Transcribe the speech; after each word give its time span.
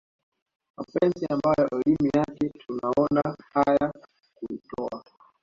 mapenzi 0.77 1.25
ambayo 1.25 1.69
elimu 1.79 2.09
yake 2.13 2.49
tunaona 2.49 3.37
haya 3.53 3.91
kuitowa 4.35 5.03